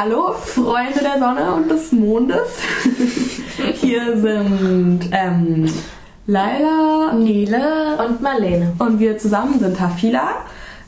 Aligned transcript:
Hallo 0.00 0.32
Freunde 0.32 1.00
der 1.00 1.18
Sonne 1.18 1.54
und 1.54 1.68
des 1.68 1.90
Mondes. 1.90 2.60
Hier 3.80 4.16
sind 4.16 5.00
ähm, 5.10 5.68
Laila, 6.28 7.14
Nele 7.14 7.98
und 8.06 8.22
Marlene. 8.22 8.74
Und 8.78 9.00
wir 9.00 9.18
zusammen 9.18 9.58
sind 9.58 9.80
Hafila. 9.80 10.36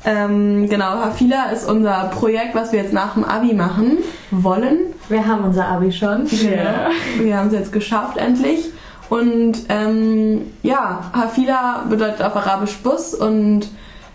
Ähm, 0.04 0.68
genau, 0.68 0.90
Hafila 0.90 1.46
ist 1.46 1.68
unser 1.68 2.04
Projekt, 2.14 2.54
was 2.54 2.70
wir 2.70 2.82
jetzt 2.82 2.92
nach 2.92 3.14
dem 3.14 3.24
Abi 3.24 3.52
machen 3.52 3.98
wollen. 4.30 4.78
Wir 5.08 5.26
haben 5.26 5.42
unser 5.42 5.66
Abi 5.66 5.90
schon. 5.90 6.26
Ja. 6.26 6.90
Wir 7.18 7.36
haben 7.36 7.48
es 7.48 7.54
jetzt 7.54 7.72
geschafft 7.72 8.16
endlich. 8.16 8.66
Und 9.08 9.64
ähm, 9.70 10.52
ja, 10.62 11.10
Hafila 11.12 11.84
bedeutet 11.90 12.22
auf 12.22 12.36
Arabisch 12.36 12.76
Bus 12.76 13.14
und 13.14 13.66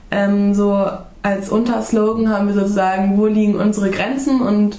ähm, 0.10 0.54
so 0.54 0.88
als 1.26 1.50
Unterslogan 1.50 2.30
haben 2.30 2.48
wir 2.48 2.54
sozusagen, 2.54 3.18
wo 3.18 3.26
liegen 3.26 3.56
unsere 3.56 3.90
Grenzen 3.90 4.42
und 4.42 4.78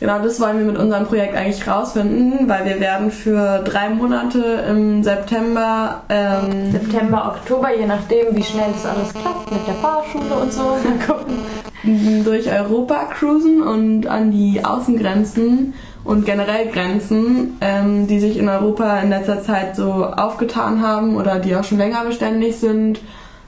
genau 0.00 0.18
das 0.20 0.40
wollen 0.40 0.58
wir 0.58 0.64
mit 0.64 0.78
unserem 0.78 1.06
Projekt 1.06 1.36
eigentlich 1.36 1.68
rausfinden, 1.68 2.48
weil 2.48 2.64
wir 2.64 2.80
werden 2.80 3.10
für 3.10 3.62
drei 3.64 3.90
Monate 3.90 4.64
im 4.68 5.04
September, 5.04 6.02
ähm, 6.08 6.72
September, 6.72 7.36
Oktober, 7.36 7.68
je 7.76 7.86
nachdem, 7.86 8.34
wie 8.34 8.42
schnell 8.42 8.72
das 8.72 8.86
alles 8.86 9.12
klappt 9.12 9.52
mit 9.52 9.66
der 9.66 9.74
Fahrschule 9.74 10.34
und 10.42 10.52
so, 10.52 10.62
mal 10.62 11.06
gucken, 11.06 12.24
durch 12.24 12.50
Europa 12.50 13.04
cruisen 13.12 13.62
und 13.62 14.06
an 14.06 14.30
die 14.30 14.64
Außengrenzen 14.64 15.74
und 16.02 16.24
generell 16.24 16.68
Grenzen, 16.68 17.58
ähm, 17.60 18.06
die 18.06 18.20
sich 18.20 18.38
in 18.38 18.48
Europa 18.48 18.98
in 19.00 19.10
letzter 19.10 19.42
Zeit 19.42 19.76
so 19.76 20.04
aufgetan 20.04 20.82
haben 20.82 21.16
oder 21.16 21.38
die 21.38 21.54
auch 21.54 21.64
schon 21.64 21.78
länger 21.78 22.04
beständig 22.04 22.56
sind, 22.56 23.00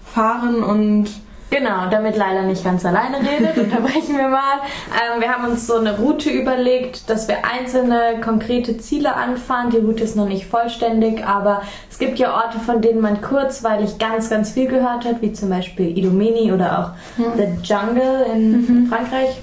fahren 0.04 0.62
und 0.62 1.08
Genau, 1.52 1.90
damit 1.90 2.16
Leila 2.16 2.44
nicht 2.44 2.64
ganz 2.64 2.82
alleine 2.86 3.18
redet, 3.18 3.58
unterbrechen 3.62 4.16
wir 4.16 4.28
mal. 4.28 4.62
Ähm, 4.90 5.20
wir 5.20 5.28
haben 5.28 5.44
uns 5.44 5.66
so 5.66 5.76
eine 5.76 5.98
Route 5.98 6.30
überlegt, 6.30 7.10
dass 7.10 7.28
wir 7.28 7.44
einzelne 7.44 8.22
konkrete 8.24 8.78
Ziele 8.78 9.14
anfahren. 9.14 9.68
Die 9.68 9.76
Route 9.76 10.02
ist 10.02 10.16
noch 10.16 10.26
nicht 10.26 10.46
vollständig, 10.46 11.26
aber 11.26 11.60
es 11.90 11.98
gibt 11.98 12.18
ja 12.18 12.34
Orte, 12.34 12.58
von 12.58 12.80
denen 12.80 13.02
man 13.02 13.20
kurzweilig 13.20 13.98
ganz, 13.98 14.30
ganz 14.30 14.52
viel 14.52 14.66
gehört 14.66 15.04
hat, 15.04 15.20
wie 15.20 15.34
zum 15.34 15.50
Beispiel 15.50 15.96
Idomeni 15.96 16.52
oder 16.52 16.78
auch 16.78 17.18
mhm. 17.18 17.32
The 17.36 17.70
Jungle 17.70 18.26
in 18.34 18.52
mhm. 18.52 18.86
Frankreich. 18.86 19.42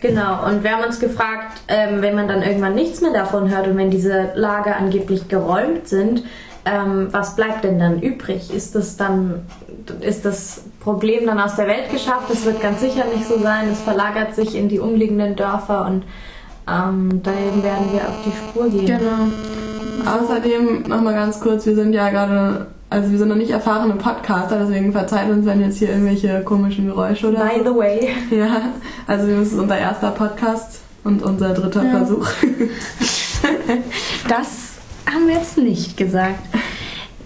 Genau, 0.00 0.46
und 0.46 0.64
wir 0.64 0.72
haben 0.72 0.84
uns 0.84 0.98
gefragt, 0.98 1.60
ähm, 1.68 2.02
wenn 2.02 2.16
man 2.16 2.26
dann 2.26 2.42
irgendwann 2.42 2.74
nichts 2.74 3.00
mehr 3.00 3.12
davon 3.12 3.54
hört 3.54 3.68
und 3.68 3.76
wenn 3.76 3.90
diese 3.90 4.32
Lager 4.34 4.76
angeblich 4.76 5.28
geräumt 5.28 5.86
sind, 5.86 6.24
ähm, 6.64 7.08
was 7.12 7.36
bleibt 7.36 7.62
denn 7.62 7.78
dann 7.78 8.00
übrig? 8.02 8.52
Ist 8.52 8.74
das 8.74 8.96
dann, 8.96 9.46
ist 10.00 10.24
das 10.24 10.62
Problem 10.80 11.26
dann 11.26 11.40
aus 11.40 11.56
der 11.56 11.66
Welt 11.66 11.90
geschafft? 11.90 12.30
Das 12.30 12.44
wird 12.44 12.60
ganz 12.60 12.80
sicher 12.80 13.04
nicht 13.14 13.26
so 13.26 13.38
sein. 13.38 13.68
Es 13.70 13.80
verlagert 13.80 14.34
sich 14.34 14.54
in 14.54 14.68
die 14.68 14.78
umliegenden 14.78 15.36
Dörfer 15.36 15.86
und 15.86 16.04
ähm, 16.68 17.22
dahin 17.22 17.62
werden 17.62 17.92
wir 17.92 18.00
auf 18.02 18.16
die 18.24 18.32
Spur 18.32 18.68
gehen. 18.68 18.86
Genau. 18.86 20.10
Außerdem 20.10 20.82
nochmal 20.82 21.14
ganz 21.14 21.40
kurz, 21.40 21.66
wir 21.66 21.74
sind 21.74 21.92
ja 21.92 22.10
gerade, 22.10 22.66
also 22.90 23.10
wir 23.10 23.18
sind 23.18 23.28
noch 23.28 23.36
nicht 23.36 23.50
erfahrene 23.50 23.94
Podcaster, 23.94 24.60
deswegen 24.60 24.92
verzeiht 24.92 25.30
uns, 25.30 25.44
wenn 25.46 25.60
jetzt 25.60 25.78
hier 25.78 25.88
irgendwelche 25.88 26.42
komischen 26.42 26.86
Geräusche 26.86 27.28
oder 27.28 27.44
By 27.46 27.60
the 27.64 27.74
way. 27.74 28.08
Ja, 28.30 28.72
also 29.06 29.26
das 29.26 29.48
ist 29.48 29.58
unser 29.58 29.78
erster 29.78 30.10
Podcast 30.10 30.80
und 31.04 31.22
unser 31.22 31.54
dritter 31.54 31.84
ja. 31.84 31.90
Versuch. 31.90 32.28
das 34.28 34.68
haben 35.06 35.26
wir 35.26 35.34
jetzt 35.34 35.58
nicht 35.58 35.96
gesagt. 35.96 36.38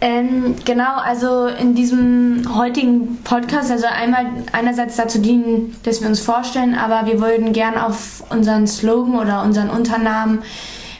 Ähm, 0.04 0.56
genau, 0.64 0.96
also 0.96 1.46
in 1.46 1.76
diesem 1.76 2.42
heutigen 2.56 3.18
Podcast, 3.22 3.70
also 3.70 3.86
einmal 3.86 4.26
einerseits 4.50 4.96
dazu 4.96 5.20
dienen, 5.20 5.76
dass 5.84 6.00
wir 6.00 6.08
uns 6.08 6.18
vorstellen, 6.18 6.74
aber 6.74 7.06
wir 7.06 7.20
würden 7.20 7.52
gern 7.52 7.78
auf 7.78 8.24
unseren 8.28 8.66
Slogan 8.66 9.14
oder 9.14 9.44
unseren 9.44 9.70
Unternamen 9.70 10.42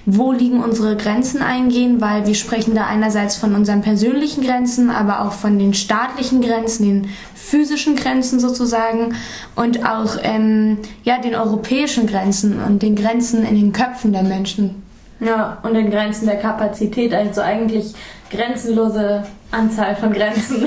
wo 0.05 0.33
liegen 0.33 0.63
unsere 0.63 0.97
Grenzen 0.97 1.43
eingehen, 1.43 2.01
weil 2.01 2.27
wir 2.27 2.35
sprechen 2.35 2.75
da 2.75 2.87
einerseits 2.87 3.37
von 3.37 3.55
unseren 3.55 3.83
persönlichen 3.83 4.43
Grenzen, 4.43 4.91
aber 4.91 5.21
auch 5.21 5.33
von 5.33 5.61
den 5.61 5.75
staatlichen 5.75 6.41
Grenzen, 6.41 6.85
den 6.85 7.09
physischen 7.37 7.95
Grenzen 7.95 8.41
sozusagen 8.41 9.15
und 9.55 9.87
auch 9.87 10.17
ähm, 10.23 10.79
ja, 11.05 11.19
den 11.19 11.37
europäischen 11.37 12.09
Grenzen 12.09 12.61
und 12.61 12.83
den 12.83 12.97
Grenzen 12.97 13.45
in 13.45 13.55
den 13.55 13.73
Köpfen 13.73 14.13
der 14.13 14.25
Menschen. 14.25 14.83
Ja, 15.25 15.59
und 15.63 15.75
den 15.75 15.91
Grenzen 15.91 16.27
der 16.27 16.37
Kapazität, 16.37 17.15
also 17.15 17.43
eigentlich 17.43 17.95
grenzenlose 18.31 19.23
Anzahl 19.53 19.95
von 19.95 20.13
Grenzen. 20.13 20.65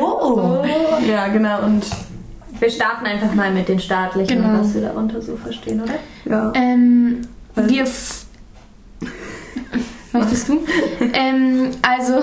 oh. 0.00 0.02
oh. 0.02 0.64
Ja, 1.08 1.28
genau. 1.28 1.62
Und 1.62 1.84
wir 2.58 2.70
starten 2.70 3.06
einfach 3.06 3.32
mal 3.34 3.52
mit 3.52 3.68
den 3.68 3.78
staatlichen, 3.78 4.42
genau. 4.42 4.60
was 4.60 4.74
wir 4.74 4.82
darunter 4.82 5.22
so 5.22 5.36
verstehen, 5.36 5.82
oder? 5.82 5.94
Ja. 6.24 6.52
Ähm, 6.56 7.20
wir. 7.54 7.84
Möchtest 10.12 10.48
du? 10.48 10.58
ähm, 11.12 11.70
also. 11.82 12.14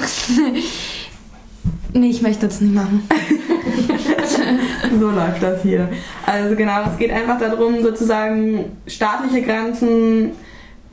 nee, 1.94 2.10
ich 2.10 2.22
möchte 2.22 2.48
das 2.48 2.60
nicht 2.60 2.74
machen. 2.74 3.08
so 5.00 5.12
läuft 5.12 5.44
das 5.44 5.62
hier. 5.62 5.88
Also 6.26 6.56
genau, 6.56 6.82
es 6.90 6.98
geht 6.98 7.12
einfach 7.12 7.40
darum, 7.40 7.82
sozusagen 7.82 8.78
staatliche 8.88 9.44
Grenzen 9.44 10.32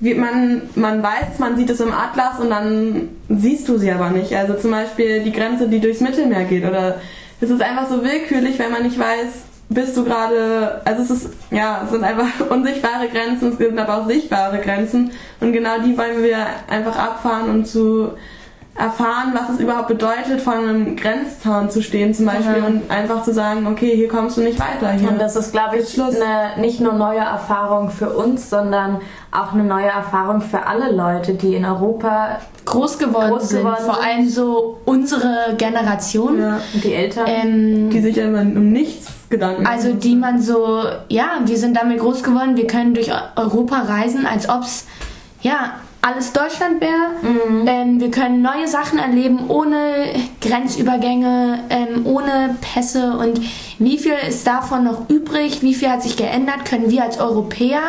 wie 0.00 0.14
man, 0.14 0.62
man 0.76 1.02
weiß, 1.02 1.38
man 1.38 1.56
sieht 1.56 1.70
es 1.70 1.80
im 1.80 1.92
Atlas 1.92 2.38
und 2.38 2.50
dann 2.50 3.08
siehst 3.28 3.68
du 3.68 3.78
sie 3.78 3.90
aber 3.90 4.10
nicht. 4.10 4.34
Also 4.34 4.54
zum 4.54 4.70
Beispiel 4.70 5.22
die 5.22 5.32
Grenze, 5.32 5.68
die 5.68 5.80
durchs 5.80 6.00
Mittelmeer 6.00 6.44
geht. 6.44 6.64
Oder 6.64 7.00
es 7.40 7.50
ist 7.50 7.60
einfach 7.60 7.88
so 7.88 8.04
willkürlich, 8.04 8.58
wenn 8.58 8.70
man 8.70 8.84
nicht 8.84 8.98
weiß, 8.98 9.44
bist 9.70 9.96
du 9.96 10.04
gerade, 10.04 10.80
also 10.84 11.02
es 11.02 11.10
ist, 11.10 11.30
ja, 11.50 11.82
es 11.84 11.90
sind 11.90 12.04
einfach 12.04 12.26
unsichtbare 12.50 13.08
Grenzen, 13.08 13.52
es 13.52 13.58
gibt 13.58 13.78
aber 13.78 13.98
auch 13.98 14.06
sichtbare 14.06 14.58
Grenzen 14.58 15.10
und 15.40 15.52
genau 15.52 15.80
die 15.84 15.96
wollen 15.98 16.22
wir 16.22 16.38
einfach 16.68 16.96
abfahren 16.96 17.50
und 17.50 17.66
zu 17.66 18.12
erfahren, 18.78 19.32
was 19.34 19.54
es 19.54 19.60
überhaupt 19.60 19.88
bedeutet, 19.88 20.40
vor 20.40 20.52
einem 20.52 20.94
Grenzzaun 20.94 21.68
zu 21.68 21.82
stehen 21.82 22.14
zum 22.14 22.26
Beispiel 22.26 22.60
mhm. 22.60 22.66
und 22.66 22.90
einfach 22.90 23.24
zu 23.24 23.32
sagen, 23.32 23.66
okay, 23.66 23.96
hier 23.96 24.08
kommst 24.08 24.36
du 24.36 24.42
nicht 24.42 24.58
weiter. 24.60 24.92
Hier 24.92 25.10
und 25.10 25.20
das 25.20 25.34
ist, 25.34 25.50
glaube 25.50 25.78
ich, 25.78 26.00
eine 26.00 26.60
nicht 26.60 26.80
nur 26.80 26.92
neue 26.92 27.18
Erfahrung 27.18 27.90
für 27.90 28.10
uns, 28.10 28.48
sondern 28.48 29.00
auch 29.32 29.52
eine 29.52 29.64
neue 29.64 29.88
Erfahrung 29.88 30.40
für 30.40 30.66
alle 30.66 30.92
Leute, 30.92 31.34
die 31.34 31.56
in 31.56 31.64
Europa 31.64 32.38
groß 32.64 32.98
geworden, 32.98 33.30
groß 33.30 33.48
sind. 33.48 33.58
Geworden 33.60 33.84
vor 33.84 34.02
allem 34.02 34.28
so 34.28 34.78
unsere 34.84 35.54
Generation. 35.56 36.38
Ja. 36.38 36.60
Die 36.74 36.94
Eltern. 36.94 37.24
Ähm, 37.26 37.90
die 37.90 38.00
sich 38.00 38.14
ja 38.14 38.26
immer 38.26 38.42
um 38.42 38.70
nichts 38.70 39.08
Gedanken 39.28 39.66
Also 39.66 39.92
die 39.92 40.14
man 40.14 40.40
so, 40.40 40.84
ja, 41.08 41.40
wir 41.44 41.56
sind 41.58 41.76
damit 41.76 41.98
groß 41.98 42.22
geworden, 42.22 42.56
wir 42.56 42.66
können 42.66 42.94
durch 42.94 43.10
Europa 43.36 43.80
reisen, 43.80 44.24
als 44.24 44.48
ob 44.48 44.62
es, 44.62 44.86
ja, 45.42 45.72
alles 46.08 46.32
Deutschland 46.32 46.80
wäre. 46.80 47.10
Mhm. 47.22 47.66
Ähm, 47.66 48.00
wir 48.00 48.10
können 48.10 48.42
neue 48.42 48.66
Sachen 48.66 48.98
erleben 48.98 49.48
ohne 49.48 50.08
Grenzübergänge, 50.40 51.60
ähm, 51.70 52.06
ohne 52.06 52.56
Pässe. 52.60 53.12
Und 53.18 53.40
wie 53.78 53.98
viel 53.98 54.14
ist 54.28 54.46
davon 54.46 54.84
noch 54.84 55.08
übrig? 55.08 55.62
Wie 55.62 55.74
viel 55.74 55.90
hat 55.90 56.02
sich 56.02 56.16
geändert? 56.16 56.64
Können 56.64 56.90
wir 56.90 57.04
als 57.04 57.20
Europäer 57.20 57.80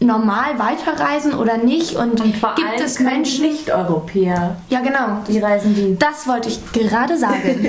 normal 0.00 0.58
weiterreisen 0.58 1.34
oder 1.34 1.56
nicht? 1.56 1.96
Und, 1.96 2.20
und 2.20 2.34
gibt 2.56 2.80
es 2.80 3.00
Menschen 3.00 3.46
nicht 3.46 3.72
Europäer? 3.72 4.56
Ja, 4.68 4.80
genau. 4.80 5.22
Die 5.28 5.38
reisen 5.38 5.74
die. 5.74 5.96
Das 6.04 6.26
wollte 6.26 6.48
ich 6.48 6.60
gerade 6.72 7.16
sagen. 7.16 7.66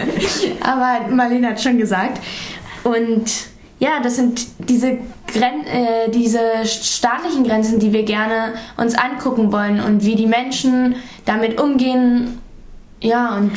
Aber 0.60 1.08
Marlene 1.12 1.48
hat 1.48 1.60
schon 1.60 1.78
gesagt. 1.78 2.20
Und 2.84 3.24
ja, 3.80 4.00
das 4.02 4.16
sind 4.16 4.46
diese, 4.58 4.98
Gren 5.34 5.66
äh, 5.66 6.10
diese 6.10 6.64
staatlichen 6.64 7.44
Grenzen, 7.44 7.78
die 7.78 7.92
wir 7.92 8.04
gerne 8.04 8.54
uns 8.76 8.96
angucken 8.96 9.52
wollen 9.52 9.80
und 9.80 10.04
wie 10.04 10.14
die 10.14 10.26
Menschen 10.26 10.96
damit 11.24 11.60
umgehen. 11.60 12.40
Ja, 13.00 13.36
und. 13.36 13.52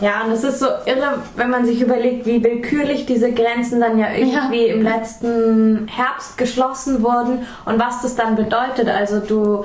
Ja, 0.00 0.24
und 0.24 0.32
es 0.32 0.42
ist 0.42 0.58
so 0.58 0.66
irre, 0.84 1.22
wenn 1.36 1.48
man 1.48 1.64
sich 1.64 1.80
überlegt, 1.80 2.26
wie 2.26 2.42
willkürlich 2.42 3.06
diese 3.06 3.32
Grenzen 3.32 3.80
dann 3.80 3.98
ja 3.98 4.08
irgendwie 4.12 4.66
ja. 4.66 4.74
im 4.74 4.82
letzten 4.82 5.86
Herbst 5.88 6.36
geschlossen 6.36 7.02
wurden 7.02 7.46
und 7.64 7.78
was 7.78 8.02
das 8.02 8.16
dann 8.16 8.34
bedeutet. 8.34 8.88
Also 8.88 9.20
du 9.20 9.64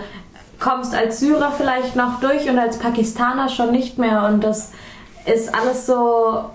kommst 0.59 0.93
als 0.93 1.19
Syrer 1.19 1.51
vielleicht 1.57 1.95
noch 1.95 2.19
durch 2.19 2.49
und 2.49 2.59
als 2.59 2.77
Pakistaner 2.77 3.49
schon 3.49 3.71
nicht 3.71 3.97
mehr 3.97 4.25
und 4.25 4.43
das 4.43 4.71
ist 5.25 5.53
alles 5.53 5.85
so 5.85 6.45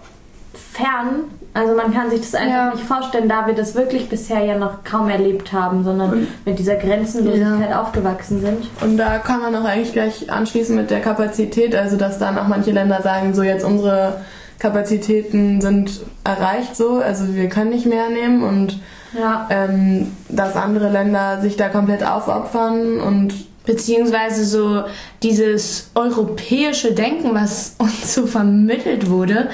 fern 0.55 1.25
also 1.55 1.75
man 1.75 1.93
kann 1.93 2.09
sich 2.09 2.21
das 2.21 2.35
einfach 2.35 2.55
ja. 2.55 2.71
nicht 2.75 2.85
vorstellen, 2.85 3.29
da 3.29 3.47
wir 3.47 3.55
das 3.55 3.75
wirklich 3.75 4.09
bisher 4.09 4.43
ja 4.43 4.57
noch 4.57 4.85
kaum 4.85 5.11
erlebt 5.11 5.53
haben, 5.53 5.85
sondern 5.85 6.13
und, 6.13 6.47
mit 6.47 6.59
dieser 6.59 6.77
Grenzenlosigkeit 6.77 7.71
ja. 7.71 7.83
aufgewachsen 7.83 8.41
sind. 8.41 8.69
Und 8.81 8.97
da 8.97 9.19
kann 9.19 9.41
man 9.41 9.55
auch 9.55 9.65
eigentlich 9.65 9.93
gleich 9.93 10.33
anschließen 10.33 10.75
mit 10.75 10.91
der 10.91 11.01
Kapazität, 11.01 11.75
also 11.75 11.97
dass 11.99 12.19
dann 12.19 12.39
auch 12.39 12.49
manche 12.49 12.71
Länder 12.71 13.03
sagen, 13.03 13.35
so 13.35 13.43
jetzt 13.43 13.65
unsere 13.65 14.23
Kapazitäten 14.59 15.61
sind 15.61 16.01
erreicht 16.25 16.75
so, 16.75 17.01
also 17.01 17.35
wir 17.35 17.49
können 17.51 17.71
nicht 17.71 17.85
mehr 17.85 18.09
nehmen 18.09 18.43
und 18.43 18.79
ja. 19.13 19.47
ähm, 19.51 20.13
dass 20.31 20.57
andere 20.57 20.89
Länder 20.89 21.43
sich 21.43 21.57
da 21.57 21.69
komplett 21.69 22.07
aufopfern 22.07 22.99
und 22.99 23.35
beziehungsweise 23.65 24.45
so 24.45 24.85
dieses 25.23 25.91
europäische 25.95 26.93
Denken, 26.93 27.35
was 27.35 27.77
uns 27.79 28.15
so 28.15 28.27
vermittelt 28.27 29.09
wurde, 29.09 29.51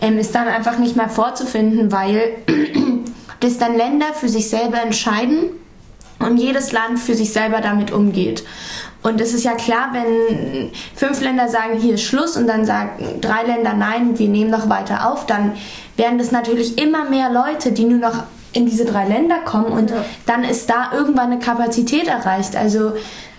ähm, 0.00 0.18
ist 0.18 0.34
dann 0.34 0.48
einfach 0.48 0.78
nicht 0.78 0.96
mehr 0.96 1.08
vorzufinden, 1.08 1.92
weil 1.92 2.34
dass 3.40 3.58
dann 3.58 3.76
Länder 3.76 4.14
für 4.14 4.28
sich 4.28 4.48
selber 4.48 4.80
entscheiden 4.82 5.50
und 6.18 6.36
jedes 6.36 6.72
Land 6.72 6.98
für 6.98 7.14
sich 7.14 7.32
selber 7.32 7.60
damit 7.60 7.90
umgeht. 7.90 8.44
Und 9.02 9.20
es 9.20 9.34
ist 9.34 9.44
ja 9.44 9.54
klar, 9.54 9.90
wenn 9.92 10.70
fünf 10.94 11.20
Länder 11.20 11.48
sagen, 11.48 11.78
hier 11.78 11.94
ist 11.94 12.02
Schluss 12.02 12.36
und 12.36 12.46
dann 12.46 12.64
sagen 12.64 13.20
drei 13.20 13.42
Länder, 13.42 13.74
nein, 13.74 14.18
wir 14.18 14.28
nehmen 14.28 14.50
noch 14.50 14.68
weiter 14.68 15.10
auf, 15.10 15.26
dann 15.26 15.54
werden 15.96 16.18
das 16.18 16.30
natürlich 16.30 16.78
immer 16.78 17.08
mehr 17.10 17.30
Leute, 17.30 17.72
die 17.72 17.84
nur 17.84 17.98
noch 17.98 18.22
in 18.52 18.66
diese 18.66 18.84
drei 18.84 19.06
Länder 19.06 19.38
kommen 19.44 19.72
und 19.72 19.90
ja. 19.90 20.04
dann 20.26 20.44
ist 20.44 20.70
da 20.70 20.92
irgendwann 20.94 21.32
eine 21.32 21.40
Kapazität 21.40 22.06
erreicht. 22.06 22.54
Also, 22.54 22.92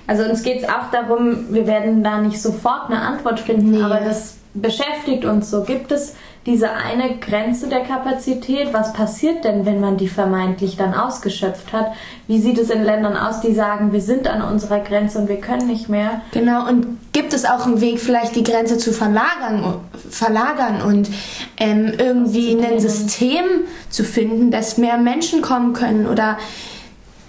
also 0.08 0.24
uns 0.24 0.44
geht 0.44 0.62
es 0.62 0.70
auch 0.70 0.92
darum, 0.92 1.54
wir 1.54 1.68
werden 1.68 2.04
da 2.04 2.20
nicht 2.20 2.42
sofort 2.42 2.90
eine 2.90 3.02
Antwort 3.02 3.40
finden, 3.40 3.72
nee. 3.72 3.82
aber 3.82 4.00
das 4.02 4.38
beschäftigt 4.54 5.26
uns 5.26 5.50
so. 5.50 5.64
Gibt 5.64 5.92
es 5.92 6.16
diese 6.46 6.72
eine 6.72 7.18
Grenze 7.18 7.70
der 7.70 7.82
Kapazität? 7.82 8.74
Was 8.74 8.94
passiert 8.94 9.46
denn, 9.46 9.66
wenn 9.66 9.80
man 9.80 9.98
die 9.98 10.10
vermeintlich 10.10 10.76
dann 10.76 10.94
ausgeschöpft 10.94 11.72
hat? 11.72 11.94
Wie 12.28 12.40
sieht 12.40 12.58
es 12.58 12.70
in 12.70 12.84
Ländern 12.84 13.16
aus, 13.16 13.40
die 13.40 13.54
sagen, 13.54 13.94
wir 13.94 14.02
sind 14.02 14.28
an 14.28 14.42
unserer 14.42 14.80
Grenze 14.80 15.20
und 15.20 15.30
wir 15.30 15.40
können 15.40 15.68
nicht 15.68 15.90
mehr? 15.90 16.22
Genau, 16.32 16.68
und 16.68 16.98
gibt 17.14 17.34
es 17.34 17.46
auch 17.46 17.66
einen 17.66 17.82
Weg, 17.82 18.00
vielleicht 18.00 18.36
die 18.36 18.44
Grenze 18.44 18.78
zu 18.78 18.92
verlagern, 18.92 19.80
verlagern 20.10 20.82
und 20.82 21.10
ähm, 21.58 21.94
irgendwie 21.98 22.58
ein 22.62 22.80
System 22.80 23.46
zu 23.90 24.04
finden, 24.04 24.52
dass 24.52 24.78
mehr 24.78 24.98
Menschen 24.98 25.42
kommen 25.42 25.74
können 25.74 26.08
oder 26.08 26.38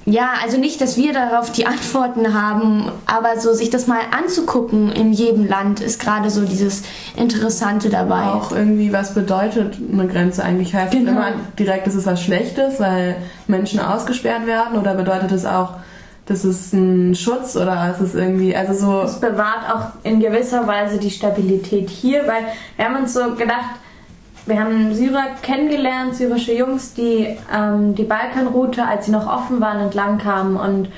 ja, 0.07 0.35
also 0.43 0.59
nicht, 0.59 0.81
dass 0.81 0.97
wir 0.97 1.13
darauf 1.13 1.51
die 1.51 1.67
Antworten 1.67 2.35
haben, 2.35 2.91
aber 3.07 3.41
so 3.41 3.53
sich 3.53 3.71
das 3.71 3.87
mal 3.87 4.01
anzugucken 4.11 4.93
in 4.93 5.13
jedem 5.13 5.47
Land 5.47 5.81
ist 5.81 6.01
gerade 6.01 6.31
so 6.31 6.45
dieses 6.45 6.83
Interessante 7.17 7.89
dabei. 7.89 8.25
Auch 8.25 8.53
irgendwie, 8.53 8.93
was 8.93 9.15
bedeutet 9.15 9.79
eine 9.93 10.07
Grenze 10.07 10.45
eigentlich? 10.45 10.75
Heißt 10.75 10.93
genau. 10.93 11.11
es 11.11 11.17
immer 11.17 11.33
direkt, 11.59 11.87
dass 11.87 11.95
es 11.95 12.07
was 12.07 12.23
Schlechtes, 12.23 12.81
weil 12.81 13.17
Menschen 13.47 13.81
ausgesperrt 13.81 14.47
werden? 14.47 14.79
Oder 14.79 14.95
bedeutet 14.95 15.33
es 15.33 15.47
auch, 15.47 15.75
das 16.27 16.45
ist 16.45 16.73
ein 16.73 17.15
Schutz 17.15 17.55
oder 17.55 17.91
ist 17.91 18.01
es 18.01 18.15
irgendwie, 18.15 18.57
also 18.57 18.73
so. 18.73 19.03
Es 19.03 19.21
bewahrt 19.21 19.71
auch 19.71 20.05
in 20.05 20.21
gewisser 20.21 20.67
Weise 20.67 20.99
die 20.99 21.11
Stabilität 21.11 21.91
hier, 21.91 22.27
weil 22.27 22.45
wir 22.77 22.85
haben 22.87 22.97
uns 22.97 23.13
so 23.13 23.35
gedacht, 23.35 23.77
wir 24.47 24.61
haben 24.61 24.95
Syrer 24.95 25.27
kennengelernt, 25.43 26.15
syrische 26.15 26.53
Jungs, 26.53 26.95
die 26.95 27.37
ähm, 27.55 27.95
die 27.95 28.05
Balkanroute, 28.05 28.85
als 28.85 29.07
sie 29.07 29.13
noch 29.13 29.27
offen 29.27 29.61
waren, 29.61 29.81
entlang 29.81 30.19
kamen 30.19 30.57
und 30.57 30.89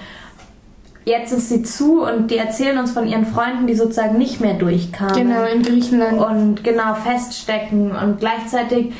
jetzt 1.04 1.32
ist 1.32 1.48
sie 1.48 1.62
zu 1.62 2.02
und 2.02 2.30
die 2.30 2.36
erzählen 2.36 2.78
uns 2.78 2.90
von 2.90 3.06
ihren 3.06 3.26
Freunden, 3.26 3.66
die 3.66 3.74
sozusagen 3.74 4.18
nicht 4.18 4.40
mehr 4.40 4.54
durchkamen. 4.54 5.14
Genau, 5.14 5.44
in 5.44 5.62
Griechenland. 5.62 6.18
Und 6.20 6.64
genau 6.64 6.94
feststecken 6.94 7.92
und 7.92 8.18
gleichzeitig 8.18 8.92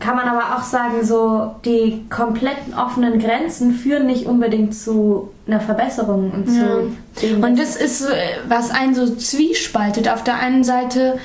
kann 0.00 0.14
man 0.14 0.28
aber 0.28 0.56
auch 0.56 0.62
sagen, 0.62 1.04
so 1.04 1.56
die 1.64 2.04
kompletten 2.08 2.72
offenen 2.74 3.18
Grenzen 3.18 3.72
führen 3.72 4.06
nicht 4.06 4.26
unbedingt 4.26 4.72
zu 4.74 5.30
einer 5.48 5.58
Verbesserung 5.58 6.30
und 6.30 6.46
ja. 6.46 6.78
zu 7.14 7.34
Und 7.44 7.58
das 7.58 7.74
ist 7.74 8.06
was 8.46 8.70
einen 8.70 8.94
so 8.94 9.16
zwiespaltet. 9.16 10.08
Auf 10.08 10.22
der 10.22 10.36
einen 10.36 10.62
Seite 10.62 11.18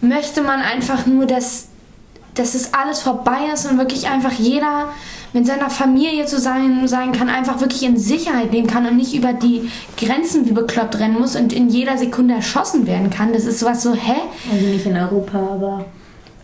möchte 0.00 0.42
man 0.42 0.60
einfach 0.60 1.06
nur, 1.06 1.26
dass 1.26 1.70
dass 2.34 2.54
es 2.54 2.74
alles 2.74 3.00
vorbei 3.00 3.50
ist 3.52 3.70
und 3.70 3.78
wirklich 3.78 4.08
einfach 4.08 4.32
jeder 4.32 4.88
mit 5.32 5.46
seiner 5.46 5.70
Familie 5.70 6.26
zu 6.26 6.40
sein, 6.40 6.86
sein 6.88 7.12
kann, 7.12 7.28
einfach 7.28 7.60
wirklich 7.60 7.84
in 7.84 7.96
Sicherheit 7.96 8.52
leben 8.52 8.66
kann 8.66 8.86
und 8.86 8.96
nicht 8.96 9.14
über 9.14 9.32
die 9.32 9.70
Grenzen 9.96 10.46
wie 10.46 10.52
bekloppt 10.52 10.98
rennen 10.98 11.18
muss 11.18 11.36
und 11.36 11.52
in 11.52 11.68
jeder 11.68 11.96
Sekunde 11.96 12.34
erschossen 12.34 12.86
werden 12.86 13.10
kann. 13.10 13.32
Das 13.32 13.44
ist 13.44 13.60
sowas 13.60 13.82
so, 13.82 13.94
hä? 13.94 14.16
Also 14.52 14.66
nicht 14.66 14.86
in 14.86 14.96
Europa, 14.96 15.38
aber. 15.38 15.84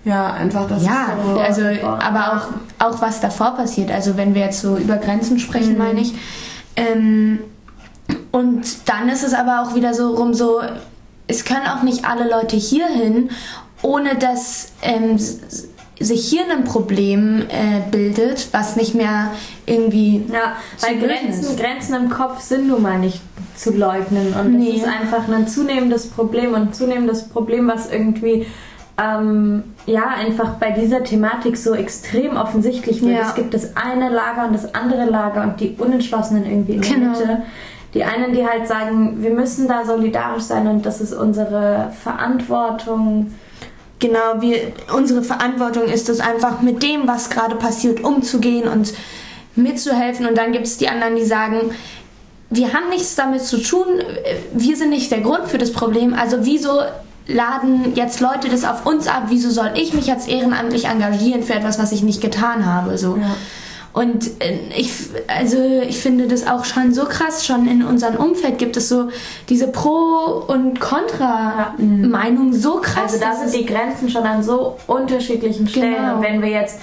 Ja, 0.04 0.34
einfach 0.34 0.68
das. 0.68 0.84
Ja, 0.84 1.18
so 1.24 1.40
also, 1.40 1.62
aber 1.82 2.48
auch, 2.78 2.86
auch 2.86 3.02
was 3.02 3.20
davor 3.20 3.56
passiert. 3.56 3.90
Also, 3.90 4.16
wenn 4.16 4.34
wir 4.34 4.42
jetzt 4.42 4.60
so 4.60 4.76
über 4.76 4.98
Grenzen 4.98 5.40
sprechen, 5.40 5.72
mhm. 5.72 5.78
meine 5.78 6.00
ich. 6.00 6.14
Ähm, 6.76 7.40
und 8.30 8.88
dann 8.88 9.08
ist 9.08 9.24
es 9.24 9.34
aber 9.34 9.62
auch 9.62 9.74
wieder 9.74 9.94
so 9.94 10.14
rum, 10.14 10.32
so, 10.32 10.60
es 11.26 11.44
können 11.44 11.66
auch 11.66 11.82
nicht 11.82 12.04
alle 12.04 12.30
Leute 12.30 12.54
hierhin, 12.54 13.30
ohne 13.82 14.14
dass 14.14 14.68
ähm, 14.82 15.18
sich 15.98 16.28
hier 16.28 16.42
ein 16.50 16.64
Problem 16.64 17.42
äh, 17.48 17.80
bildet, 17.90 18.48
was 18.52 18.76
nicht 18.76 18.94
mehr 18.94 19.32
irgendwie. 19.64 20.24
Ja, 20.30 20.56
weil 20.80 20.98
Grenzen, 20.98 21.56
Grenzen 21.56 21.94
im 21.94 22.10
Kopf 22.10 22.40
sind 22.40 22.68
nun 22.68 22.82
mal 22.82 22.98
nicht 22.98 23.20
zu 23.54 23.72
leugnen. 23.72 24.34
Und 24.34 24.58
nee. 24.58 24.72
das 24.72 24.82
ist 24.82 24.88
einfach 24.88 25.28
ein 25.28 25.48
zunehmendes 25.48 26.08
Problem 26.08 26.52
und 26.52 26.74
zunehmendes 26.74 27.28
Problem, 27.28 27.66
was 27.68 27.90
irgendwie 27.90 28.46
ähm, 28.98 29.64
ja 29.86 30.08
einfach 30.08 30.54
bei 30.54 30.70
dieser 30.70 31.02
Thematik 31.02 31.56
so 31.56 31.74
extrem 31.74 32.36
offensichtlich 32.36 33.02
wird. 33.02 33.12
Ja. 33.12 33.28
Es 33.28 33.34
gibt 33.34 33.54
das 33.54 33.76
eine 33.76 34.10
Lager 34.10 34.46
und 34.46 34.54
das 34.54 34.74
andere 34.74 35.06
Lager 35.06 35.42
und 35.42 35.60
die 35.60 35.76
Unentschlossenen 35.78 36.44
irgendwie 36.44 36.74
in 36.74 36.82
der 36.82 36.90
genau. 36.90 37.10
Mitte. 37.10 37.42
Die 37.94 38.04
einen, 38.04 38.34
die 38.34 38.46
halt 38.46 38.66
sagen, 38.66 39.22
wir 39.22 39.30
müssen 39.30 39.68
da 39.68 39.84
solidarisch 39.86 40.42
sein 40.42 40.66
und 40.66 40.84
das 40.84 41.00
ist 41.00 41.14
unsere 41.14 41.92
Verantwortung 42.02 43.32
genau, 43.98 44.40
wir, 44.40 44.72
unsere 44.94 45.22
Verantwortung 45.22 45.84
ist 45.84 46.08
es 46.08 46.20
einfach 46.20 46.60
mit 46.60 46.82
dem, 46.82 47.06
was 47.06 47.30
gerade 47.30 47.56
passiert, 47.56 48.02
umzugehen 48.02 48.68
und 48.68 48.92
mitzuhelfen. 49.54 50.26
Und 50.26 50.36
dann 50.36 50.52
gibt 50.52 50.66
es 50.66 50.78
die 50.78 50.88
anderen, 50.88 51.16
die 51.16 51.24
sagen, 51.24 51.70
wir 52.50 52.72
haben 52.72 52.88
nichts 52.90 53.14
damit 53.16 53.42
zu 53.42 53.58
tun, 53.58 53.86
wir 54.52 54.76
sind 54.76 54.90
nicht 54.90 55.10
der 55.10 55.20
Grund 55.20 55.48
für 55.48 55.58
das 55.58 55.72
Problem. 55.72 56.14
Also 56.14 56.38
wieso 56.42 56.80
laden 57.26 57.94
jetzt 57.96 58.20
Leute 58.20 58.48
das 58.48 58.64
auf 58.64 58.86
uns 58.86 59.08
ab? 59.08 59.24
Wieso 59.28 59.50
soll 59.50 59.72
ich 59.74 59.94
mich 59.94 60.06
jetzt 60.06 60.28
ehrenamtlich 60.28 60.84
engagieren 60.84 61.42
für 61.42 61.54
etwas, 61.54 61.78
was 61.78 61.92
ich 61.92 62.02
nicht 62.02 62.20
getan 62.20 62.66
habe? 62.66 62.96
So. 62.98 63.16
Ja. 63.16 63.34
Und 63.96 64.42
äh, 64.42 64.58
ich, 64.76 64.92
also 65.26 65.56
ich 65.56 65.98
finde 65.98 66.28
das 66.28 66.46
auch 66.46 66.66
schon 66.66 66.92
so 66.92 67.06
krass. 67.06 67.46
Schon 67.46 67.66
in 67.66 67.82
unserem 67.82 68.16
Umfeld 68.16 68.58
gibt 68.58 68.76
es 68.76 68.90
so 68.90 69.08
diese 69.48 69.68
Pro- 69.68 70.44
und 70.46 70.80
Kontra-Meinung 70.80 72.52
so 72.52 72.76
krass. 72.82 73.14
Also 73.14 73.20
da 73.20 73.32
sind 73.32 73.54
die 73.58 73.64
Grenzen 73.64 74.10
schon 74.10 74.24
an 74.24 74.42
so 74.42 74.76
unterschiedlichen 74.86 75.66
Stellen. 75.66 75.94
Genau. 75.94 76.16
Und 76.16 76.22
wenn 76.22 76.42
wir 76.42 76.50
jetzt 76.50 76.78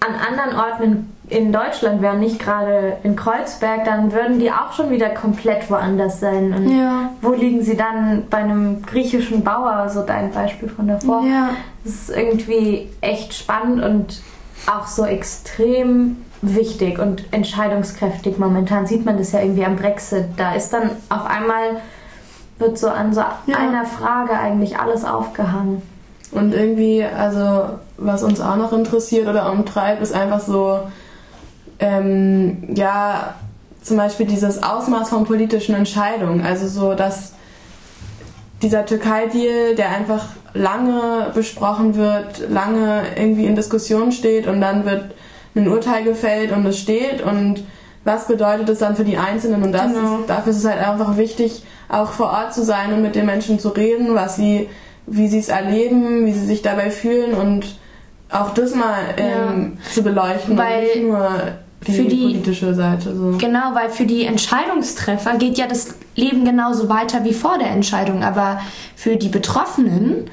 an 0.00 0.16
anderen 0.16 0.58
Orten 0.58 0.82
in, 1.28 1.44
in 1.44 1.52
Deutschland 1.52 2.02
wären, 2.02 2.18
nicht 2.18 2.40
gerade 2.40 2.96
in 3.04 3.14
Kreuzberg, 3.14 3.84
dann 3.84 4.12
würden 4.12 4.40
die 4.40 4.50
auch 4.50 4.72
schon 4.72 4.90
wieder 4.90 5.10
komplett 5.10 5.70
woanders 5.70 6.18
sein. 6.18 6.52
Und 6.52 6.76
ja. 6.76 7.12
wo 7.22 7.32
liegen 7.32 7.62
sie 7.62 7.76
dann 7.76 8.24
bei 8.28 8.38
einem 8.38 8.82
griechischen 8.82 9.44
Bauer, 9.44 9.88
so 9.88 10.02
dein 10.02 10.32
Beispiel 10.32 10.68
von 10.68 10.88
davor? 10.88 11.22
Ja. 11.22 11.50
Das 11.84 11.94
ist 11.94 12.10
irgendwie 12.10 12.88
echt 13.02 13.34
spannend 13.34 13.84
und 13.84 14.20
auch 14.66 14.88
so 14.88 15.04
extrem 15.04 16.16
wichtig 16.42 16.98
und 16.98 17.24
entscheidungskräftig. 17.32 18.38
Momentan 18.38 18.86
sieht 18.86 19.04
man 19.04 19.18
das 19.18 19.32
ja 19.32 19.40
irgendwie 19.40 19.64
am 19.64 19.76
Brexit. 19.76 20.26
Da 20.36 20.54
ist 20.54 20.72
dann 20.72 20.90
auf 21.08 21.26
einmal, 21.26 21.80
wird 22.58 22.78
so 22.78 22.88
an 22.88 23.12
so 23.12 23.20
ja. 23.20 23.56
einer 23.58 23.84
Frage 23.84 24.32
eigentlich 24.32 24.78
alles 24.78 25.04
aufgehangen. 25.04 25.82
Und 26.32 26.54
irgendwie, 26.54 27.04
also 27.04 27.78
was 27.96 28.22
uns 28.22 28.40
auch 28.40 28.56
noch 28.56 28.72
interessiert 28.72 29.28
oder 29.28 29.50
umtreibt, 29.50 30.00
ist 30.00 30.14
einfach 30.14 30.40
so, 30.40 30.80
ähm, 31.80 32.68
ja, 32.74 33.34
zum 33.82 33.96
Beispiel 33.96 34.26
dieses 34.26 34.62
Ausmaß 34.62 35.08
von 35.08 35.24
politischen 35.24 35.74
Entscheidungen. 35.74 36.44
Also 36.44 36.68
so, 36.68 36.94
dass 36.94 37.32
dieser 38.62 38.84
Türkei-Deal, 38.84 39.74
der 39.74 39.90
einfach 39.90 40.26
lange 40.52 41.30
besprochen 41.34 41.96
wird, 41.96 42.48
lange 42.50 43.02
irgendwie 43.16 43.46
in 43.46 43.56
Diskussion 43.56 44.12
steht 44.12 44.46
und 44.46 44.60
dann 44.60 44.84
wird 44.84 45.14
ein 45.54 45.68
Urteil 45.68 46.04
gefällt 46.04 46.52
und 46.52 46.64
es 46.66 46.78
steht 46.78 47.22
und 47.22 47.64
was 48.04 48.26
bedeutet 48.26 48.68
es 48.68 48.78
dann 48.78 48.96
für 48.96 49.04
die 49.04 49.18
Einzelnen 49.18 49.62
und 49.62 49.72
das 49.72 49.92
genau. 49.92 50.20
ist, 50.20 50.30
dafür 50.30 50.52
ist 50.52 50.58
es 50.58 50.64
halt 50.64 50.80
einfach 50.80 51.16
wichtig, 51.16 51.62
auch 51.88 52.12
vor 52.12 52.30
Ort 52.30 52.54
zu 52.54 52.64
sein 52.64 52.92
und 52.92 53.02
mit 53.02 53.14
den 53.14 53.26
Menschen 53.26 53.58
zu 53.58 53.68
reden, 53.70 54.14
was 54.14 54.36
sie, 54.36 54.68
wie 55.06 55.28
sie 55.28 55.38
es 55.38 55.48
erleben, 55.48 56.24
wie 56.24 56.32
sie 56.32 56.46
sich 56.46 56.62
dabei 56.62 56.90
fühlen 56.90 57.34
und 57.34 57.66
auch 58.30 58.54
das 58.54 58.74
mal 58.74 58.98
ähm, 59.16 59.76
ja. 59.76 59.90
zu 59.90 60.02
beleuchten 60.02 60.56
Weil 60.56 60.78
und 60.78 60.82
nicht 60.82 61.02
nur 61.02 61.28
die, 61.86 61.92
für 61.92 62.04
die 62.04 62.22
politische 62.22 62.74
Seite. 62.74 63.14
So. 63.14 63.36
Genau, 63.38 63.74
weil 63.74 63.90
für 63.90 64.04
die 64.04 64.24
Entscheidungstreffer 64.24 65.36
geht 65.36 65.58
ja 65.58 65.66
das 65.66 65.94
Leben 66.14 66.44
genauso 66.44 66.88
weiter 66.88 67.24
wie 67.24 67.34
vor 67.34 67.58
der 67.58 67.70
Entscheidung, 67.70 68.22
aber 68.22 68.60
für 68.96 69.16
die 69.16 69.28
Betroffenen 69.28 70.30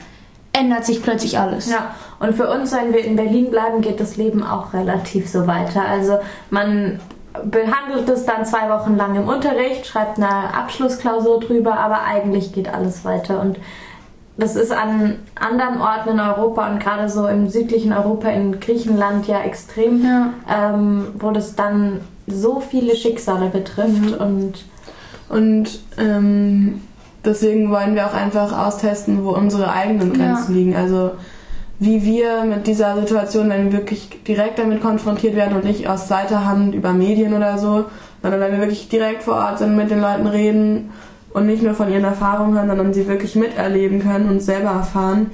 ändert 0.58 0.86
sich 0.86 1.04
plötzlich 1.04 1.38
alles. 1.38 1.70
Ja, 1.70 1.96
und 2.20 2.36
für 2.36 2.50
uns, 2.50 2.72
wenn 2.74 2.94
wir 2.94 3.04
in 3.04 3.16
Berlin 3.16 3.52
bleiben, 3.52 3.82
geht 3.82 4.00
das 4.00 4.18
Leben 4.18 4.44
auch 4.44 4.74
relativ 4.74 5.30
so 5.30 5.48
weiter. 5.48 5.84
Also 5.88 6.20
man 6.50 7.00
behandelt 7.44 8.10
es 8.10 8.26
dann 8.26 8.46
zwei 8.46 8.70
Wochen 8.70 8.98
lang 8.98 9.16
im 9.16 9.28
Unterricht, 9.28 9.86
schreibt 9.86 10.18
eine 10.18 10.54
Abschlussklausur 10.54 11.40
drüber, 11.40 11.78
aber 11.78 12.04
eigentlich 12.04 12.54
geht 12.54 12.74
alles 12.74 13.06
weiter. 13.06 13.40
Und 13.40 13.60
das 14.38 14.56
ist 14.56 14.72
an 14.72 15.20
anderen 15.36 15.82
Orten 15.82 16.10
in 16.10 16.20
Europa 16.20 16.70
und 16.70 16.80
gerade 16.80 17.10
so 17.10 17.28
im 17.28 17.50
südlichen 17.50 17.94
Europa, 17.94 18.30
in 18.30 18.60
Griechenland 18.60 19.28
ja 19.28 19.42
extrem, 19.42 20.04
ja. 20.04 20.30
Ähm, 20.50 21.08
wo 21.20 21.32
das 21.32 21.56
dann 21.56 22.02
so 22.28 22.60
viele 22.60 22.96
Schicksale 22.96 23.50
betrifft 23.50 24.12
mhm. 24.12 24.14
und 24.14 24.66
und 25.30 25.80
ähm, 25.98 26.82
deswegen 27.28 27.70
wollen 27.70 27.96
wir 27.96 28.08
auch 28.08 28.14
einfach 28.14 28.58
austesten, 28.58 29.24
wo 29.24 29.32
unsere 29.32 29.72
eigenen 29.72 30.14
Grenzen 30.14 30.54
ja. 30.54 30.58
liegen. 30.58 30.76
Also 30.76 31.12
wie 31.80 32.04
wir 32.04 32.44
mit 32.44 32.66
dieser 32.66 33.00
Situation, 33.00 33.50
wenn 33.50 33.66
wir 33.66 33.80
wirklich 33.80 34.10
direkt 34.28 34.58
damit 34.58 34.82
konfrontiert 34.82 35.36
werden 35.36 35.56
und 35.56 35.64
nicht 35.64 35.88
aus 35.88 36.08
zweiter 36.08 36.46
Hand 36.46 36.74
über 36.74 36.94
Medien 36.94 37.34
oder 37.34 37.58
so, 37.60 37.86
sondern 38.24 38.42
wenn 38.42 38.54
wir 38.54 38.60
wirklich 38.60 38.90
direkt 38.90 39.24
vor 39.24 39.36
Ort 39.36 39.60
sind, 39.60 39.76
mit 39.76 39.92
den 39.92 40.02
Leuten 40.02 40.26
reden 40.26 40.90
und 41.34 41.46
nicht 41.46 41.62
nur 41.62 41.76
von 41.76 41.92
ihren 41.92 42.04
Erfahrungen 42.04 42.56
hören, 42.56 42.68
sondern 42.68 42.94
sie 42.94 43.08
wirklich 43.08 43.36
miterleben 43.36 44.02
können 44.02 44.28
und 44.28 44.42
selber 44.42 44.72
erfahren, 44.72 45.30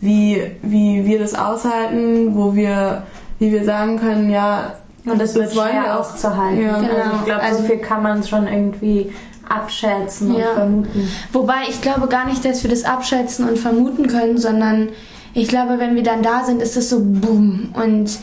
wie, 0.00 0.42
wie 0.62 1.04
wir 1.04 1.18
das 1.18 1.34
aushalten, 1.34 2.34
wo 2.34 2.54
wir, 2.54 3.02
wie 3.38 3.52
wir 3.52 3.64
sagen 3.64 3.98
können, 3.98 4.30
ja, 4.30 4.74
und 5.04 5.20
das, 5.20 5.34
das 5.34 5.54
wird 5.54 5.68
schwer 5.68 5.98
auszuhalten. 5.98 6.62
Ja. 6.62 6.78
Genau. 6.78 6.92
Also 6.92 7.16
ich 7.18 7.24
glaube, 7.24 7.42
also 7.42 7.62
so 7.62 7.64
viel 7.64 7.78
kann 7.78 8.02
man 8.02 8.22
schon 8.22 8.46
irgendwie 8.46 9.12
abschätzen 9.48 10.34
ja. 10.34 10.50
und 10.50 10.54
vermuten. 10.54 11.08
Wobei 11.32 11.62
ich 11.68 11.80
glaube 11.80 12.08
gar 12.08 12.26
nicht, 12.26 12.44
dass 12.44 12.62
wir 12.62 12.70
das 12.70 12.84
abschätzen 12.84 13.48
und 13.48 13.58
vermuten 13.58 14.06
können, 14.06 14.38
sondern 14.38 14.90
ich 15.34 15.48
glaube, 15.48 15.78
wenn 15.78 15.94
wir 15.94 16.02
dann 16.02 16.22
da 16.22 16.44
sind, 16.44 16.60
ist 16.60 16.76
es 16.76 16.90
so 16.90 17.00
boom 17.00 17.70
und 17.74 18.18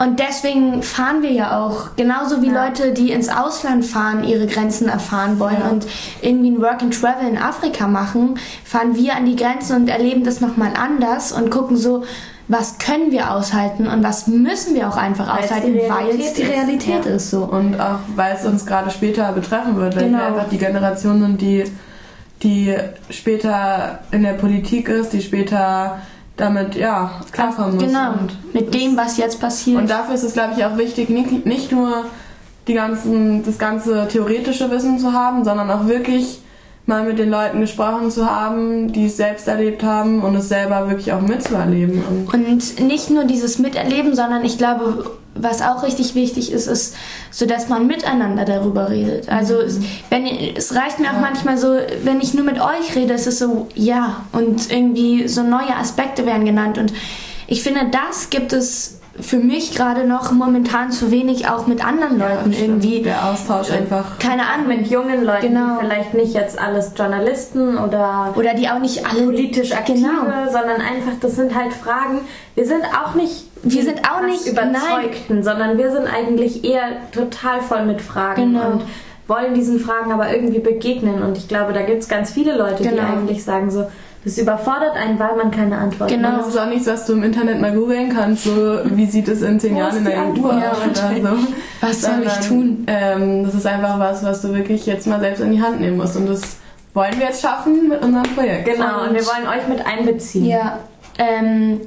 und 0.00 0.18
deswegen 0.18 0.82
fahren 0.82 1.20
wir 1.20 1.30
ja 1.30 1.60
auch, 1.60 1.94
genauso 1.94 2.40
wie 2.40 2.46
ja. 2.46 2.64
Leute, 2.64 2.94
die 2.94 3.12
ins 3.12 3.28
Ausland 3.28 3.84
fahren, 3.84 4.24
ihre 4.24 4.46
Grenzen 4.46 4.88
erfahren 4.88 5.38
wollen 5.38 5.58
ja. 5.60 5.68
und 5.68 5.86
irgendwie 6.22 6.52
ein 6.52 6.62
Work 6.62 6.80
and 6.80 6.98
Travel 6.98 7.28
in 7.28 7.36
Afrika 7.36 7.86
machen, 7.86 8.38
fahren 8.64 8.96
wir 8.96 9.14
an 9.14 9.26
die 9.26 9.36
Grenzen 9.36 9.76
und 9.76 9.90
erleben 9.90 10.24
das 10.24 10.40
nochmal 10.40 10.72
anders 10.74 11.32
und 11.32 11.50
gucken 11.50 11.76
so, 11.76 12.04
was 12.50 12.78
können 12.78 13.12
wir 13.12 13.30
aushalten 13.30 13.86
und 13.86 14.02
was 14.02 14.26
müssen 14.26 14.74
wir 14.74 14.88
auch 14.88 14.96
einfach 14.96 15.38
aushalten, 15.38 15.72
weil 15.88 16.20
es 16.20 16.32
die 16.32 16.42
Realität 16.42 17.06
ist. 17.06 17.14
ist. 17.14 17.30
so. 17.30 17.44
Und 17.44 17.80
auch 17.80 18.00
weil 18.16 18.34
es 18.34 18.44
uns 18.44 18.66
gerade 18.66 18.90
später 18.90 19.30
betreffen 19.30 19.76
wird, 19.76 19.94
weil 19.94 20.06
genau. 20.06 20.18
wir 20.18 20.26
einfach 20.26 20.48
die 20.48 20.58
Generation 20.58 21.20
sind, 21.20 21.40
die, 21.40 21.62
die 22.42 22.74
später 23.08 24.00
in 24.10 24.24
der 24.24 24.32
Politik 24.32 24.88
ist, 24.88 25.12
die 25.12 25.22
später 25.22 25.98
damit 26.36 26.74
ja 26.74 27.20
klarkommen 27.30 27.76
muss. 27.76 27.84
Genau, 27.84 28.14
und 28.14 28.52
mit 28.52 28.74
dem, 28.74 28.96
was 28.96 29.16
jetzt 29.16 29.40
passiert. 29.40 29.78
Und 29.78 29.88
dafür 29.88 30.16
ist 30.16 30.24
es, 30.24 30.32
glaube 30.32 30.54
ich, 30.56 30.64
auch 30.64 30.76
wichtig, 30.76 31.08
nicht, 31.08 31.46
nicht 31.46 31.70
nur 31.70 32.06
die 32.66 32.74
ganzen, 32.74 33.44
das 33.44 33.58
ganze 33.58 34.08
theoretische 34.08 34.72
Wissen 34.72 34.98
zu 34.98 35.12
haben, 35.12 35.44
sondern 35.44 35.70
auch 35.70 35.86
wirklich 35.86 36.42
mal 36.86 37.04
mit 37.04 37.18
den 37.18 37.30
Leuten 37.30 37.60
gesprochen 37.60 38.10
zu 38.10 38.26
haben, 38.28 38.92
die 38.92 39.06
es 39.06 39.16
selbst 39.16 39.46
erlebt 39.46 39.82
haben 39.82 40.22
und 40.22 40.34
es 40.34 40.48
selber 40.48 40.88
wirklich 40.88 41.12
auch 41.12 41.20
mitzuerleben. 41.20 42.02
Und, 42.32 42.80
nicht 42.80 43.10
nur 43.10 43.24
dieses 43.24 43.58
Miterleben, 43.58 44.14
sondern 44.14 44.44
ich 44.44 44.58
glaube, 44.58 45.10
was 45.34 45.62
auch 45.62 45.82
richtig 45.82 46.14
wichtig 46.14 46.52
ist, 46.52 46.66
ist, 46.66 46.96
so 47.30 47.46
dass 47.46 47.68
man 47.68 47.86
miteinander 47.86 48.44
darüber 48.44 48.90
redet. 48.90 49.28
Also 49.28 49.54
wenn 50.10 50.26
es 50.26 50.74
reicht 50.74 50.98
mir 50.98 51.08
auch 51.08 51.20
manchmal 51.20 51.56
so, 51.56 51.76
wenn 52.02 52.20
ich 52.20 52.34
nur 52.34 52.44
mit 52.44 52.60
euch 52.60 52.96
rede, 52.96 53.14
ist 53.14 53.26
es 53.26 53.38
so 53.38 53.68
ja 53.74 54.24
und 54.32 54.70
irgendwie 54.72 55.28
so 55.28 55.42
neue 55.42 55.76
Aspekte 55.76 56.26
werden 56.26 56.44
genannt 56.44 56.78
und 56.78 56.92
ich 57.46 57.62
finde, 57.62 57.80
das 57.90 58.30
gibt 58.30 58.52
es 58.52 58.99
für 59.18 59.38
mich 59.38 59.74
gerade 59.74 60.06
noch 60.06 60.30
momentan 60.30 60.92
zu 60.92 61.10
wenig 61.10 61.48
auch 61.48 61.66
mit 61.66 61.84
anderen 61.84 62.18
Leuten 62.18 62.52
ja, 62.52 62.60
irgendwie. 62.60 63.02
Der 63.02 63.24
Austausch 63.26 63.70
einfach. 63.70 64.18
Keine 64.18 64.42
Ahnung. 64.46 64.68
Mit 64.68 64.86
jungen 64.86 65.24
Leuten, 65.24 65.48
genau. 65.48 65.78
die 65.78 65.86
vielleicht 65.86 66.14
nicht 66.14 66.34
jetzt 66.34 66.58
alles 66.58 66.92
Journalisten 66.96 67.76
oder. 67.76 68.32
Oder 68.36 68.54
die 68.54 68.68
auch 68.68 68.78
nicht 68.78 69.04
alle. 69.04 69.24
Politisch 69.24 69.72
aktive, 69.72 69.98
genau. 69.98 70.50
sondern 70.50 70.80
einfach, 70.80 71.12
das 71.20 71.36
sind 71.36 71.54
halt 71.54 71.72
Fragen. 71.72 72.20
Wir 72.54 72.66
sind 72.66 72.84
auch 72.84 73.14
nicht. 73.14 73.46
Wir 73.62 73.82
sind 73.82 74.00
auch 74.10 74.22
nicht 74.22 74.46
Überzeugten, 74.46 75.34
nein. 75.34 75.42
sondern 75.42 75.76
wir 75.76 75.90
sind 75.90 76.06
eigentlich 76.06 76.64
eher 76.64 77.10
total 77.12 77.60
voll 77.60 77.84
mit 77.84 78.00
Fragen. 78.00 78.54
Genau. 78.54 78.70
Und 78.70 78.82
wollen 79.26 79.54
diesen 79.54 79.80
Fragen 79.80 80.12
aber 80.12 80.32
irgendwie 80.34 80.60
begegnen. 80.60 81.22
Und 81.22 81.36
ich 81.36 81.46
glaube, 81.48 81.72
da 81.72 81.82
gibt 81.82 82.02
es 82.02 82.08
ganz 82.08 82.32
viele 82.32 82.56
Leute, 82.56 82.82
genau. 82.82 82.96
die 82.96 83.00
eigentlich 83.00 83.44
sagen 83.44 83.70
so, 83.70 83.86
das 84.24 84.36
überfordert 84.36 84.96
einen, 84.96 85.18
weil 85.18 85.34
man 85.36 85.50
keine 85.50 85.78
Antwort 85.78 86.10
hat. 86.10 86.16
Genau, 86.16 86.36
das 86.36 86.48
ist 86.48 86.58
auch 86.58 86.66
nichts, 86.66 86.86
was 86.86 87.06
du 87.06 87.14
im 87.14 87.22
Internet 87.22 87.60
mal 87.60 87.72
googeln 87.72 88.14
kannst, 88.14 88.44
so 88.44 88.80
wie 88.84 89.06
sieht 89.06 89.28
es 89.28 89.40
in 89.40 89.58
zehn 89.58 89.76
Jahren 89.76 89.96
in 89.96 90.04
der 90.04 90.18
EU 90.18 90.46
aus 90.46 90.62
ja, 90.62 90.72
oder 90.72 91.36
so. 91.36 91.46
Was 91.80 92.02
soll 92.02 92.22
ich 92.26 92.46
tun? 92.46 92.84
Ähm, 92.86 93.44
das 93.44 93.54
ist 93.54 93.66
einfach 93.66 93.98
was, 93.98 94.22
was 94.22 94.42
du 94.42 94.52
wirklich 94.52 94.84
jetzt 94.84 95.06
mal 95.06 95.20
selbst 95.20 95.40
in 95.40 95.52
die 95.52 95.62
Hand 95.62 95.80
nehmen 95.80 95.96
musst 95.96 96.16
und 96.16 96.28
das 96.28 96.42
wollen 96.92 97.18
wir 97.18 97.26
jetzt 97.26 97.40
schaffen 97.40 97.88
mit 97.88 98.02
unserem 98.02 98.34
Projekt. 98.34 98.66
Genau, 98.66 99.02
und, 99.02 99.08
und 99.08 99.14
wir 99.14 99.24
wollen 99.26 99.46
euch 99.48 99.66
mit 99.68 99.86
einbeziehen. 99.86 100.44
Ja, 100.44 100.80
ähm, 101.16 101.80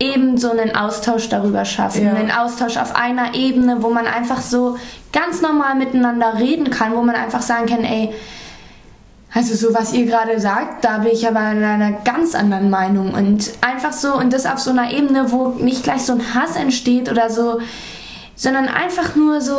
eben 0.00 0.36
so 0.36 0.50
einen 0.50 0.74
Austausch 0.74 1.28
darüber 1.28 1.64
schaffen, 1.64 2.06
ja. 2.06 2.12
einen 2.12 2.32
Austausch 2.32 2.76
auf 2.76 2.96
einer 2.96 3.34
Ebene, 3.34 3.82
wo 3.82 3.90
man 3.90 4.06
einfach 4.06 4.40
so 4.40 4.76
ganz 5.12 5.42
normal 5.42 5.76
miteinander 5.76 6.38
reden 6.38 6.70
kann, 6.70 6.96
wo 6.96 7.02
man 7.02 7.14
einfach 7.14 7.42
sagen 7.42 7.66
kann, 7.66 7.84
ey, 7.84 8.12
also 9.34 9.54
so, 9.54 9.74
was 9.74 9.94
ihr 9.94 10.06
gerade 10.06 10.38
sagt, 10.38 10.84
da 10.84 10.98
bin 10.98 11.12
ich 11.12 11.26
aber 11.26 11.40
in 11.52 11.64
einer 11.64 11.92
ganz 11.92 12.34
anderen 12.34 12.68
Meinung. 12.68 13.14
Und 13.14 13.50
einfach 13.62 13.92
so, 13.92 14.14
und 14.14 14.32
das 14.32 14.44
auf 14.44 14.58
so 14.58 14.70
einer 14.70 14.92
Ebene, 14.92 15.32
wo 15.32 15.48
nicht 15.48 15.82
gleich 15.82 16.02
so 16.02 16.12
ein 16.12 16.34
Hass 16.34 16.56
entsteht 16.56 17.10
oder 17.10 17.30
so, 17.30 17.60
sondern 18.34 18.68
einfach 18.68 19.16
nur 19.16 19.40
so 19.40 19.54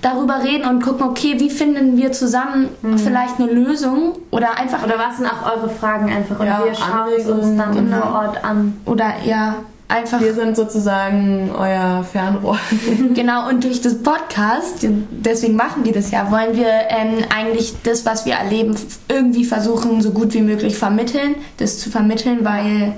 darüber 0.00 0.42
reden 0.42 0.66
und 0.68 0.82
gucken, 0.82 1.06
okay, 1.08 1.34
wie 1.38 1.50
finden 1.50 1.96
wir 1.96 2.12
zusammen 2.12 2.68
mhm. 2.82 2.98
vielleicht 2.98 3.38
eine 3.38 3.50
Lösung 3.50 4.16
oder 4.30 4.56
einfach. 4.56 4.84
Oder 4.84 4.98
was 4.98 5.18
sind 5.18 5.26
auch 5.26 5.56
eure 5.56 5.68
Fragen 5.68 6.10
einfach 6.10 6.38
und 6.38 6.46
ja, 6.46 6.64
wir 6.64 6.74
schauen 6.74 7.08
es 7.18 7.26
uns 7.26 7.56
dann 7.56 7.74
genau. 7.74 8.00
vor 8.00 8.12
Ort 8.14 8.44
an. 8.44 8.80
Oder 8.86 9.12
ja, 9.24 9.56
einfach. 9.88 10.20
Wir 10.20 10.34
sind 10.34 10.56
sozusagen 10.56 11.50
euer 11.56 12.04
Fernrohr. 12.04 12.58
genau, 13.14 13.48
und 13.48 13.64
durch 13.64 13.80
das 13.80 14.02
Podcast, 14.02 14.86
deswegen 15.10 15.56
machen 15.56 15.84
wir 15.84 15.92
das 15.92 16.10
ja, 16.10 16.30
wollen 16.30 16.56
wir 16.56 16.68
ähm, 16.88 17.24
eigentlich 17.34 17.74
das, 17.82 18.06
was 18.06 18.26
wir 18.26 18.34
erleben, 18.34 18.76
irgendwie 19.08 19.44
versuchen, 19.44 20.00
so 20.00 20.12
gut 20.12 20.34
wie 20.34 20.42
möglich 20.42 20.76
vermitteln, 20.78 21.34
das 21.56 21.78
zu 21.78 21.90
vermitteln, 21.90 22.44
weil. 22.44 22.94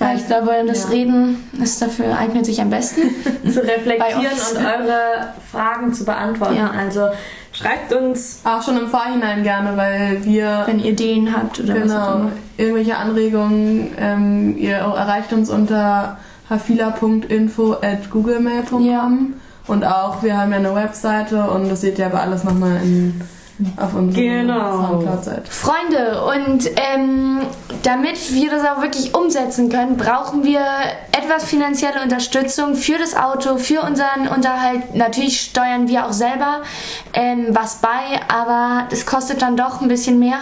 Ja, 0.00 0.14
ich 0.16 0.26
glaube, 0.26 0.50
das 0.66 0.84
ja. 0.84 0.88
Reden 0.88 1.48
ist 1.62 1.80
dafür 1.80 2.18
eignet 2.18 2.44
sich 2.44 2.60
am 2.60 2.70
besten. 2.70 3.02
zu 3.52 3.60
reflektieren 3.60 4.32
und 4.50 4.56
eure 4.56 5.32
Fragen 5.52 5.94
zu 5.94 6.04
beantworten. 6.04 6.56
Ja. 6.56 6.72
Also 6.76 7.06
Schreibt 7.62 7.92
uns. 7.92 8.40
Auch 8.44 8.62
schon 8.62 8.76
im 8.76 8.88
Vorhinein 8.88 9.42
gerne, 9.44 9.76
weil 9.76 10.24
wir. 10.24 10.64
Wenn 10.66 10.80
ihr 10.80 10.92
Ideen 10.92 11.34
habt 11.34 11.60
oder 11.60 11.74
genau, 11.74 11.84
was 11.84 12.02
auch 12.02 12.14
immer. 12.16 12.32
Irgendwelche 12.56 12.96
Anregungen. 12.96 13.94
Ähm, 13.98 14.56
ihr 14.58 14.76
erreicht 14.76 15.32
uns 15.32 15.48
unter 15.48 16.18
hafila.info 16.50 17.74
at 17.74 18.10
googlemail.com. 18.10 18.84
Ja. 18.84 19.10
Und 19.68 19.84
auch, 19.84 20.22
wir 20.22 20.36
haben 20.36 20.50
ja 20.50 20.58
eine 20.58 20.74
Webseite 20.74 21.44
und 21.44 21.68
das 21.68 21.82
seht 21.82 21.98
ihr 21.98 22.06
aber 22.06 22.20
alles 22.20 22.42
nochmal 22.42 22.78
in 22.82 23.20
auf 23.76 23.94
unserer 23.94 24.22
genau. 24.22 24.86
Soundcloud-Seite. 24.86 25.42
Freunde, 25.50 26.24
und 26.24 26.70
ähm, 26.94 27.40
damit 27.82 28.32
wir 28.32 28.50
das 28.50 28.64
auch 28.64 28.82
wirklich 28.82 29.14
umsetzen 29.14 29.68
können, 29.68 29.96
brauchen 29.96 30.44
wir 30.44 30.60
etwas 31.12 31.44
finanzielle 31.44 32.02
Unterstützung 32.02 32.74
für 32.74 32.98
das 32.98 33.16
Auto, 33.16 33.56
für 33.58 33.82
unseren 33.82 34.28
Unterhalt. 34.34 34.94
Natürlich 34.94 35.40
steuern 35.40 35.88
wir 35.88 36.06
auch 36.06 36.12
selber 36.12 36.62
ähm, 37.14 37.48
was 37.50 37.76
bei, 37.76 38.20
aber 38.28 38.86
das 38.90 39.06
kostet 39.06 39.42
dann 39.42 39.56
doch 39.56 39.80
ein 39.80 39.88
bisschen 39.88 40.18
mehr. 40.18 40.38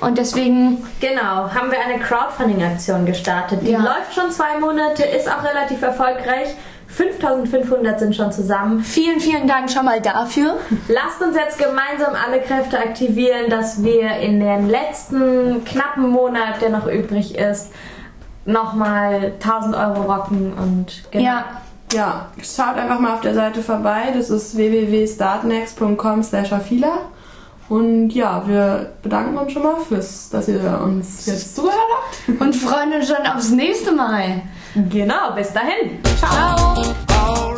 Und 0.00 0.16
deswegen. 0.16 0.82
Genau, 1.00 1.50
haben 1.52 1.70
wir 1.70 1.78
eine 1.78 1.98
Crowdfunding-Aktion 2.02 3.04
gestartet. 3.04 3.60
Die 3.62 3.72
ja. 3.72 3.80
läuft 3.80 4.14
schon 4.14 4.30
zwei 4.30 4.58
Monate, 4.58 5.02
ist 5.04 5.30
auch 5.30 5.44
relativ 5.44 5.82
erfolgreich. 5.82 6.48
5500 6.92 8.00
sind 8.00 8.16
schon 8.16 8.32
zusammen. 8.32 8.80
Vielen, 8.80 9.20
vielen 9.20 9.46
Dank 9.46 9.70
schon 9.70 9.84
mal 9.84 10.00
dafür. 10.00 10.56
Lasst 10.88 11.22
uns 11.22 11.36
jetzt 11.36 11.58
gemeinsam 11.58 12.14
alle 12.14 12.40
Kräfte 12.40 12.78
aktivieren, 12.78 13.48
dass 13.48 13.82
wir 13.82 14.16
in 14.16 14.40
den 14.40 14.68
letzten 14.68 15.64
knappen 15.64 16.10
Monat, 16.10 16.60
der 16.60 16.70
noch 16.70 16.86
übrig 16.86 17.38
ist, 17.38 17.70
nochmal 18.44 19.32
1000 19.42 19.76
Euro 19.76 20.12
rocken 20.12 20.52
und 20.52 21.04
genau. 21.10 21.24
Ja. 21.24 21.44
Ja, 21.92 22.28
schaut 22.40 22.76
einfach 22.76 23.00
mal 23.00 23.14
auf 23.14 23.20
der 23.20 23.34
Seite 23.34 23.62
vorbei. 23.62 24.12
Das 24.14 24.30
ist 24.30 24.56
www.startnext.com 24.56 26.22
slash 26.22 26.52
und 27.70 28.10
ja, 28.10 28.42
wir 28.46 28.94
bedanken 29.00 29.38
uns 29.38 29.52
schon 29.52 29.62
mal 29.62 29.76
fürs, 29.76 30.28
dass 30.28 30.48
ihr 30.48 30.80
uns 30.84 31.24
jetzt 31.26 31.54
zugehört 31.54 31.78
habt. 32.28 32.40
Und 32.40 32.56
freuen 32.56 32.92
uns 32.92 33.06
schon 33.06 33.24
aufs 33.24 33.50
nächste 33.50 33.92
Mal. 33.92 34.42
Genau, 34.74 35.32
bis 35.34 35.52
dahin. 35.52 35.98
Ciao. 36.18 36.74
Ciao. 37.08 37.56